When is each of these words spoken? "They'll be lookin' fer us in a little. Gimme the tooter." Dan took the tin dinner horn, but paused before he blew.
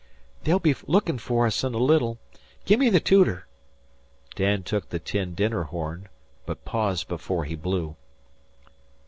"They'll 0.45 0.57
be 0.57 0.75
lookin' 0.87 1.19
fer 1.19 1.45
us 1.45 1.63
in 1.63 1.75
a 1.75 1.77
little. 1.77 2.17
Gimme 2.65 2.89
the 2.89 2.99
tooter." 2.99 3.45
Dan 4.33 4.63
took 4.63 4.89
the 4.89 4.97
tin 4.97 5.35
dinner 5.35 5.61
horn, 5.65 6.09
but 6.47 6.65
paused 6.65 7.07
before 7.07 7.45
he 7.45 7.53
blew. 7.53 7.95